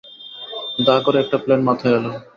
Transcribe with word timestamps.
ধাঁ 0.85 0.99
করে 1.05 1.17
একটা 1.21 1.37
প্ল্যান 1.43 1.61
মাথায় 1.67 1.95
এল। 1.97 2.05